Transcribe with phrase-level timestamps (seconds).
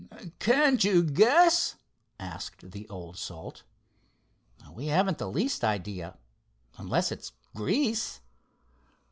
[0.39, 1.75] "Can't you guess?"
[2.19, 3.61] asked the old salt.
[4.73, 6.17] "We haven't the least idea,
[6.79, 8.19] unless it's grease."